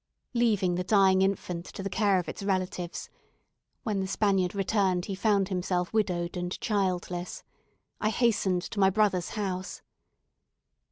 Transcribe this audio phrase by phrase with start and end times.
[0.33, 3.07] Leaving the dying infant to the care of its relatives
[3.83, 7.43] (when the Spaniard returned he found himself widowed and childless),
[7.99, 9.83] I hastened to my brother's house.